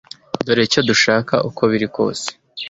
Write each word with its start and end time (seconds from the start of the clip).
Dore 0.45 0.61
icyo 0.67 0.81
dushaka 0.89 1.35
uko 1.49 1.61
biri 1.71 1.87
kose 1.95 2.27